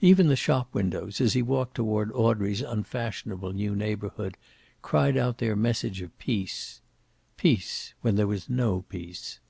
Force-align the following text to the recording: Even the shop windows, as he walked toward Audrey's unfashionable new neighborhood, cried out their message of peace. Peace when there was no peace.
Even 0.00 0.28
the 0.28 0.36
shop 0.36 0.72
windows, 0.72 1.20
as 1.20 1.32
he 1.32 1.42
walked 1.42 1.74
toward 1.74 2.12
Audrey's 2.12 2.60
unfashionable 2.62 3.52
new 3.54 3.74
neighborhood, 3.74 4.36
cried 4.82 5.16
out 5.16 5.38
their 5.38 5.56
message 5.56 6.00
of 6.00 6.16
peace. 6.16 6.80
Peace 7.36 7.92
when 8.00 8.14
there 8.14 8.28
was 8.28 8.48
no 8.48 8.82
peace. 8.82 9.40